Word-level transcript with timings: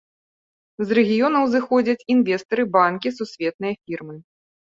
З 0.83 0.95
рэгіёнаў 0.97 1.43
зыходзяць 1.55 2.07
інвестары, 2.15 2.65
банкі, 2.77 3.13
сусветныя 3.21 3.73
фірмы. 3.85 4.15